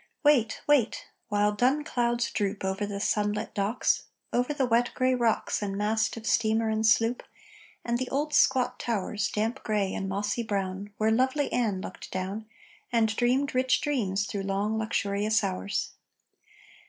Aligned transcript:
Wait!... 0.23 0.61
Wait!... 0.65 1.05
While 1.29 1.51
dun 1.51 1.83
clouds 1.83 2.31
droop 2.31 2.65
Over 2.65 2.87
the 2.87 2.99
sunlit 2.99 3.53
docks, 3.53 4.05
Over 4.33 4.51
the 4.51 4.65
wet 4.65 4.89
gray 4.95 5.13
rocks 5.13 5.61
And 5.61 5.77
mast 5.77 6.17
of 6.17 6.25
steamer 6.25 6.69
and 6.71 6.83
sloop, 6.83 7.21
And 7.85 7.99
the 7.99 8.09
old 8.09 8.33
squat 8.33 8.79
towers, 8.79 9.29
Damp 9.29 9.61
gray 9.61 9.93
and 9.93 10.09
mossy 10.09 10.41
brown, 10.41 10.91
Where 10.97 11.11
lovely 11.11 11.53
Ann 11.53 11.81
looked 11.81 12.09
down 12.11 12.47
And 12.91 13.15
dreamed 13.15 13.53
rich 13.53 13.79
dreams 13.79 14.25
through 14.25 14.41
long 14.41 14.79
luxurious 14.79 15.43
hours. 15.43 15.91